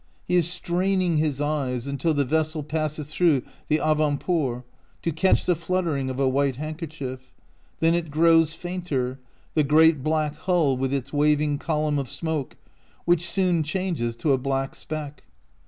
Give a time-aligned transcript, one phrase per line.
[0.27, 4.63] He is straining his eyes until the vessel passes through the avantport,
[5.03, 7.31] to catch the flutter ing of a white handkerchief;
[7.81, 9.19] then it grows fainter,
[9.53, 12.55] the great black hull with its waving column of smoke,
[13.05, 15.21] which soon changes to a black speck.